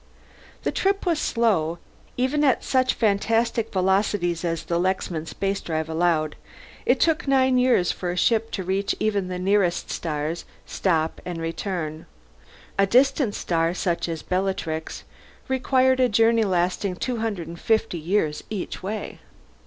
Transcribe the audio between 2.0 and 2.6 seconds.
Even